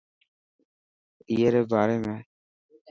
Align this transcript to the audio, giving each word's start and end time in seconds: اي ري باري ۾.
اي 1.29 1.37
ري 1.53 1.61
باري 1.71 1.97
۾. 2.07 2.13